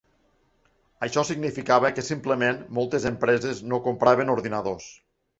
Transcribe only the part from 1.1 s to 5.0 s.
significava que simplement moltes empreses no compraven ordinadors.